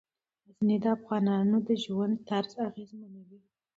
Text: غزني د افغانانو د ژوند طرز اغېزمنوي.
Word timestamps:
غزني 0.45 0.77
د 0.83 0.85
افغانانو 0.97 1.55
د 1.67 1.69
ژوند 1.83 2.15
طرز 2.29 2.51
اغېزمنوي. 2.67 3.39